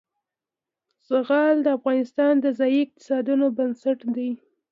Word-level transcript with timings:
زغال 1.07 1.55
د 1.63 1.67
افغانستان 1.77 2.33
د 2.39 2.45
ځایي 2.59 2.79
اقتصادونو 2.85 3.45
بنسټ 3.57 3.99
دی. 4.15 4.29